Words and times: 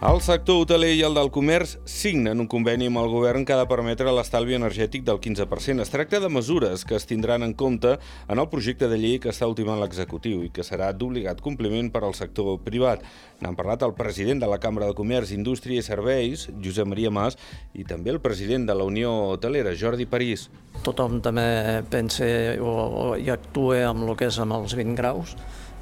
El 0.00 0.22
sector 0.24 0.62
hoteler 0.62 0.94
i 0.96 1.02
el 1.04 1.12
del 1.12 1.28
comerç 1.28 1.74
signen 1.84 2.40
un 2.40 2.46
conveni 2.48 2.86
amb 2.88 3.02
el 3.02 3.10
govern 3.12 3.42
que 3.44 3.52
ha 3.52 3.58
de 3.58 3.66
permetre 3.68 4.14
l'estalvi 4.16 4.56
energètic 4.56 5.02
del 5.04 5.18
15%. 5.20 5.84
Es 5.84 5.92
tracta 5.92 6.22
de 6.22 6.30
mesures 6.32 6.86
que 6.88 6.96
es 6.96 7.04
tindran 7.04 7.44
en 7.44 7.52
compte 7.52 7.98
en 8.00 8.40
el 8.40 8.48
projecte 8.48 8.88
de 8.88 8.96
llei 8.96 9.18
que 9.20 9.28
està 9.28 9.44
ultimant 9.44 9.76
l'executiu 9.82 10.40
i 10.40 10.48
que 10.48 10.64
serà 10.64 10.88
d'obligat 10.96 11.44
compliment 11.44 11.92
per 11.92 12.00
al 12.08 12.16
sector 12.16 12.56
privat. 12.64 13.04
N'han 13.44 13.60
parlat 13.60 13.84
el 13.84 13.92
president 13.92 14.40
de 14.40 14.48
la 14.48 14.56
Cambra 14.56 14.88
de 14.88 14.96
Comerç, 14.96 15.34
Indústria 15.36 15.84
i 15.84 15.84
Serveis, 15.84 16.48
Josep 16.64 16.88
Maria 16.88 17.12
Mas, 17.12 17.36
i 17.76 17.84
també 17.84 18.16
el 18.16 18.24
president 18.24 18.64
de 18.72 18.80
la 18.80 18.88
Unió 18.88 19.12
Hotelera, 19.36 19.76
Jordi 19.76 20.08
París. 20.08 20.48
Tothom 20.80 21.20
també 21.20 21.44
o, 22.56 23.18
i 23.20 23.28
actua 23.28 23.90
amb 23.92 24.08
el 24.08 24.16
que 24.16 24.32
és 24.32 24.40
amb 24.40 24.62
els 24.62 24.80
20 24.80 24.96
graus 24.96 25.36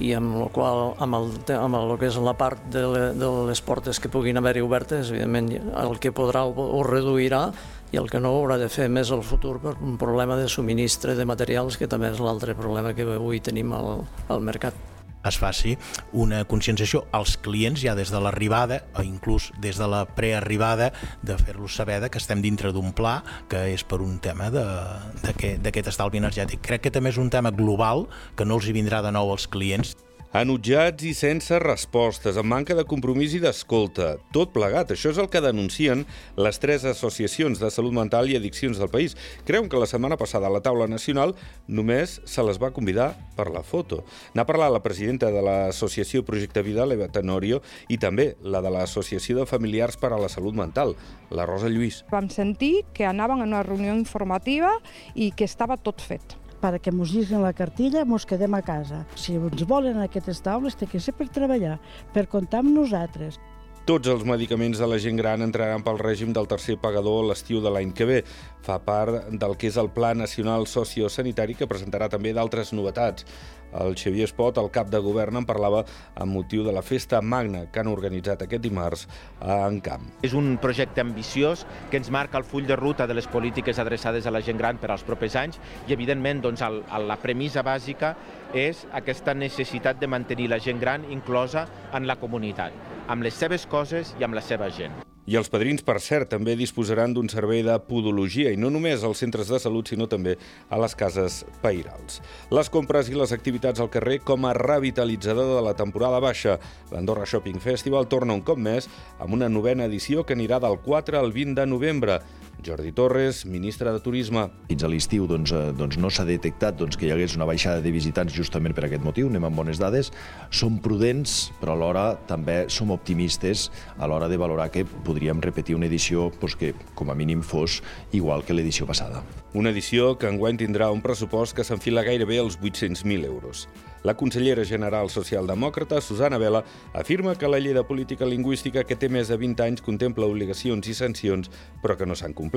i 0.00 0.12
amb 0.16 0.36
el 0.38 0.48
qual, 0.54 0.94
amb 1.02 1.18
el, 1.18 1.28
amb 1.56 1.78
el 1.78 1.92
que 2.00 2.08
és 2.08 2.16
la 2.22 2.34
part 2.38 2.62
de, 2.72 2.82
le, 2.88 3.02
de 3.18 3.28
les 3.48 3.60
portes 3.64 4.00
que 4.00 4.10
puguin 4.12 4.40
haver-hi 4.40 4.64
obertes, 4.64 5.12
evidentment 5.12 5.52
el 5.84 5.98
que 6.02 6.14
podrà 6.14 6.46
ho, 6.48 6.54
ho 6.54 6.82
reduirà 6.86 7.48
i 7.92 8.00
el 8.00 8.08
que 8.08 8.20
no 8.22 8.32
haurà 8.38 8.56
de 8.58 8.70
fer 8.72 8.88
més 8.88 9.12
al 9.12 9.22
futur 9.26 9.58
per 9.60 9.76
un 9.84 9.98
problema 10.00 10.38
de 10.40 10.48
subministre 10.48 11.14
de 11.18 11.28
materials, 11.28 11.76
que 11.76 11.90
també 11.90 12.08
és 12.12 12.22
l'altre 12.24 12.56
problema 12.56 12.94
que 12.96 13.04
avui 13.04 13.42
tenim 13.44 13.74
al, 13.76 14.06
al 14.32 14.40
mercat 14.40 14.91
es 15.24 15.38
faci 15.38 15.76
una 16.12 16.44
conscienciació 16.44 17.04
als 17.12 17.36
clients 17.42 17.82
ja 17.82 17.94
des 17.98 18.10
de 18.12 18.20
l'arribada 18.20 18.82
o 18.98 19.04
inclús 19.06 19.50
des 19.62 19.78
de 19.78 19.88
la 19.88 20.04
prearribada 20.06 20.92
de 21.22 21.38
fer-los 21.38 21.76
saber 21.76 22.00
que 22.10 22.18
estem 22.18 22.42
dintre 22.42 22.72
d'un 22.72 22.92
pla 22.92 23.22
que 23.48 23.68
és 23.72 23.84
per 23.84 24.00
un 24.02 24.18
tema 24.18 24.50
d'aquest 24.50 25.88
estalvi 25.88 26.18
energètic. 26.18 26.62
Crec 26.62 26.86
que 26.86 26.94
també 26.94 27.12
és 27.12 27.20
un 27.20 27.30
tema 27.30 27.50
global 27.50 28.08
que 28.36 28.44
no 28.44 28.58
els 28.58 28.66
hi 28.66 28.74
vindrà 28.74 29.02
de 29.02 29.12
nou 29.12 29.30
als 29.30 29.46
clients 29.46 29.96
Enutjats 30.32 31.04
i 31.04 31.10
sense 31.12 31.58
respostes, 31.60 32.38
amb 32.40 32.48
manca 32.48 32.72
de 32.72 32.86
compromís 32.88 33.34
i 33.36 33.40
d'escolta. 33.42 34.14
Tot 34.32 34.54
plegat, 34.54 34.94
això 34.94 35.10
és 35.12 35.18
el 35.20 35.28
que 35.28 35.42
denuncien 35.44 36.06
les 36.40 36.56
tres 36.56 36.86
associacions 36.88 37.60
de 37.60 37.68
salut 37.68 37.92
mental 37.92 38.32
i 38.32 38.38
addiccions 38.38 38.80
del 38.80 38.88
país. 38.88 39.12
Creuen 39.44 39.68
que 39.68 39.76
la 39.76 39.90
setmana 39.90 40.16
passada 40.16 40.48
a 40.48 40.54
la 40.54 40.62
taula 40.64 40.88
nacional 40.88 41.36
només 41.68 42.16
se 42.24 42.46
les 42.48 42.56
va 42.56 42.72
convidar 42.72 43.10
per 43.36 43.50
la 43.52 43.60
foto. 43.60 44.06
N'ha 44.32 44.48
parlat 44.48 44.72
la 44.72 44.80
presidenta 44.80 45.28
de 45.28 45.44
l'Associació 45.44 46.24
Projecte 46.24 46.64
Vida, 46.64 46.88
l'Eva 46.88 47.12
Tenorio, 47.12 47.60
i 47.92 48.00
també 48.00 48.32
la 48.40 48.64
de 48.64 48.72
l'Associació 48.72 49.42
de 49.42 49.50
Familiars 49.52 50.00
per 50.00 50.14
a 50.16 50.22
la 50.22 50.32
Salut 50.32 50.56
Mental, 50.56 50.96
la 51.28 51.44
Rosa 51.44 51.68
Lluís. 51.68 52.06
Vam 52.08 52.32
sentir 52.32 52.86
que 52.96 53.04
anaven 53.04 53.44
a 53.44 53.50
una 53.52 53.66
reunió 53.68 53.92
informativa 53.92 54.78
i 55.12 55.34
que 55.36 55.44
estava 55.44 55.76
tot 55.76 56.00
fet 56.00 56.40
perquè 56.62 56.92
mos 56.94 57.12
llisguen 57.12 57.42
la 57.42 57.52
cartilla, 57.56 58.06
mos 58.08 58.26
quedem 58.28 58.54
a 58.54 58.62
casa. 58.62 59.02
Si 59.18 59.34
ens 59.36 59.64
volen 59.68 59.98
en 59.98 60.06
aquestes 60.06 60.40
taules, 60.44 60.78
té 60.78 60.86
que 60.86 61.02
ser 61.02 61.14
per 61.18 61.28
treballar, 61.34 61.78
per 62.14 62.28
comptar 62.30 62.62
amb 62.62 62.72
nosaltres. 62.76 63.40
Tots 63.82 64.06
els 64.06 64.22
medicaments 64.22 64.78
de 64.78 64.86
la 64.86 64.94
gent 65.02 65.16
gran 65.18 65.42
entraran 65.42 65.82
pel 65.82 65.96
règim 65.98 66.30
del 66.30 66.46
tercer 66.46 66.76
pagador 66.78 67.24
l'estiu 67.26 67.58
de 67.58 67.70
l'any 67.74 67.90
que 67.90 68.06
ve. 68.06 68.18
Fa 68.62 68.76
part 68.78 69.32
del 69.42 69.56
que 69.58 69.66
és 69.72 69.78
el 69.80 69.88
Pla 69.90 70.12
Nacional 70.14 70.68
Sociosanitari 70.70 71.56
que 71.58 71.66
presentarà 71.66 72.06
també 72.12 72.30
d'altres 72.30 72.70
novetats. 72.78 73.26
El 73.74 73.96
Xavier 73.98 74.28
Espot, 74.28 74.60
el 74.62 74.70
cap 74.70 74.86
de 74.92 75.00
govern, 75.02 75.40
en 75.40 75.48
parlava 75.48 75.80
amb 76.14 76.36
motiu 76.36 76.62
de 76.62 76.76
la 76.76 76.84
festa 76.86 77.18
magna 77.24 77.64
que 77.72 77.82
han 77.82 77.90
organitzat 77.90 78.44
aquest 78.46 78.62
dimarts 78.62 79.08
a 79.40 79.64
Encamp. 79.66 80.06
És 80.22 80.38
un 80.38 80.54
projecte 80.62 81.02
ambiciós 81.02 81.66
que 81.90 81.98
ens 81.98 82.12
marca 82.14 82.38
el 82.38 82.46
full 82.46 82.70
de 82.70 82.78
ruta 82.78 83.08
de 83.10 83.18
les 83.18 83.26
polítiques 83.26 83.82
adreçades 83.82 84.28
a 84.28 84.36
la 84.36 84.44
gent 84.46 84.62
gran 84.62 84.78
per 84.78 84.92
als 84.92 85.02
propers 85.02 85.34
anys 85.42 85.58
i, 85.88 85.96
evidentment, 85.96 86.44
doncs, 86.46 86.62
el, 86.62 86.84
la 87.08 87.18
premissa 87.18 87.66
bàsica 87.66 88.14
és 88.54 88.86
aquesta 88.92 89.34
necessitat 89.34 89.98
de 89.98 90.06
mantenir 90.06 90.52
la 90.52 90.62
gent 90.62 90.78
gran 90.78 91.08
inclosa 91.10 91.66
en 91.96 92.06
la 92.06 92.20
comunitat, 92.20 92.76
amb 93.08 93.24
les 93.24 93.34
seves 93.34 93.66
coses 93.66 94.14
i 94.20 94.24
amb 94.24 94.38
la 94.38 94.42
seva 94.44 94.70
gent. 94.70 95.02
I 95.22 95.36
els 95.38 95.46
padrins, 95.46 95.84
per 95.86 96.00
cert, 96.02 96.26
també 96.32 96.56
disposaran 96.58 97.12
d'un 97.14 97.28
servei 97.30 97.60
de 97.62 97.76
podologia, 97.86 98.50
i 98.50 98.58
no 98.58 98.72
només 98.74 99.04
als 99.06 99.20
centres 99.22 99.52
de 99.52 99.60
salut, 99.62 99.86
sinó 99.86 100.08
també 100.10 100.34
a 100.66 100.80
les 100.82 100.96
cases 100.98 101.44
pairals. 101.62 102.18
Les 102.50 102.70
compres 102.74 103.06
i 103.06 103.14
les 103.14 103.30
activitats 103.30 103.78
al 103.78 103.90
carrer 103.94 104.18
com 104.26 104.48
a 104.48 104.54
revitalitzador 104.58 105.54
de 105.54 105.62
la 105.62 105.76
temporada 105.78 106.18
baixa. 106.18 106.58
L'Andorra 106.90 107.28
Shopping 107.30 107.62
Festival 107.62 108.10
torna 108.10 108.34
un 108.34 108.42
cop 108.42 108.58
més 108.58 108.90
amb 109.22 109.38
una 109.38 109.48
novena 109.48 109.86
edició 109.86 110.26
que 110.26 110.34
anirà 110.34 110.58
del 110.58 110.80
4 110.82 111.22
al 111.22 111.30
20 111.30 111.60
de 111.60 111.70
novembre. 111.70 112.18
Jordi 112.62 112.92
Torres, 112.92 113.44
ministre 113.44 113.90
de 113.90 114.00
Turisme. 114.00 114.46
Fins 114.68 114.84
a 114.86 114.90
l'estiu 114.90 115.26
doncs, 115.26 115.50
eh, 115.52 115.72
doncs 115.76 115.98
no 115.98 116.10
s'ha 116.10 116.24
detectat 116.28 116.78
doncs, 116.78 116.96
que 116.96 117.06
hi 117.08 117.12
hagués 117.14 117.34
una 117.36 117.48
baixada 117.48 117.82
de 117.82 117.90
visitants 117.90 118.32
justament 118.32 118.74
per 118.74 118.86
aquest 118.86 119.02
motiu, 119.02 119.28
anem 119.28 119.44
amb 119.48 119.56
bones 119.56 119.80
dades. 119.82 120.12
Som 120.50 120.78
prudents, 120.78 121.50
però 121.60 121.74
alhora 121.74 122.16
també 122.28 122.66
som 122.70 122.90
optimistes 122.94 123.70
a 123.98 124.06
l'hora 124.06 124.28
de 124.28 124.38
valorar 124.38 124.70
que 124.70 124.84
podríem 124.84 125.42
repetir 125.42 125.74
una 125.74 125.86
edició 125.90 126.30
doncs, 126.40 126.56
que 126.56 126.74
com 126.94 127.10
a 127.10 127.14
mínim 127.14 127.42
fos 127.42 127.82
igual 128.12 128.44
que 128.44 128.54
l'edició 128.54 128.86
passada. 128.86 129.22
Una 129.54 129.70
edició 129.70 130.16
que 130.18 130.28
enguany 130.30 130.56
tindrà 130.56 130.92
un 130.92 131.02
pressupost 131.02 131.56
que 131.56 131.64
s'enfila 131.64 132.06
gairebé 132.06 132.38
als 132.38 132.58
800.000 132.60 133.26
euros. 133.26 133.66
La 134.02 134.16
consellera 134.18 134.64
general 134.66 135.10
socialdemòcrata, 135.14 136.00
Susana 136.02 136.38
Vela, 136.38 136.64
afirma 136.92 137.36
que 137.38 137.46
la 137.46 137.60
llei 137.62 137.70
de 137.76 137.84
política 137.86 138.26
lingüística 138.26 138.82
que 138.82 138.96
té 138.98 139.06
més 139.06 139.30
de 139.30 139.36
20 139.38 139.62
anys 139.62 139.84
contempla 139.86 140.26
obligacions 140.26 140.88
i 140.90 140.94
sancions, 140.98 141.52
però 141.84 141.94
que 141.94 142.08
no 142.08 142.16
s'han 142.18 142.34
complert. 142.34 142.51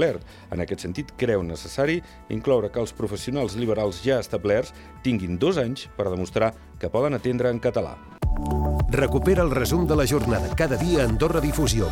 En 0.52 0.62
aquest 0.62 0.86
sentit, 0.86 1.14
creu 1.18 1.44
necessari 1.44 2.02
incloure 2.30 2.72
que 2.72 2.82
els 2.84 2.94
professionals 2.94 3.56
liberals 3.60 4.04
ja 4.06 4.20
establerts 4.20 4.74
tinguin 5.04 5.40
dos 5.40 5.58
anys 5.62 5.88
per 5.98 6.10
demostrar 6.12 6.54
que 6.80 6.92
poden 6.92 7.18
atendre 7.18 7.50
en 7.50 7.60
català. 7.64 7.96
Recupera 8.92 9.44
el 9.44 9.52
resum 9.52 9.88
de 9.88 9.96
la 9.96 10.06
jornada 10.06 10.52
cada 10.56 10.78
dia 10.78 11.04
a 11.04 11.42
Difusió. 11.42 11.90